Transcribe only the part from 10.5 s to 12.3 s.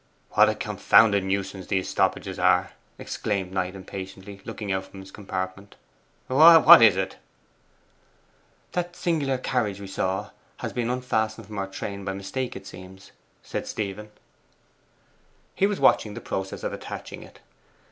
has been unfastened from our train by